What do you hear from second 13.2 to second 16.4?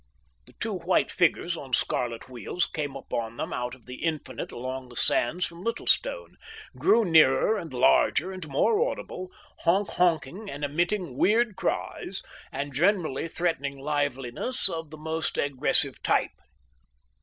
threatening liveliness of the most aggressive type.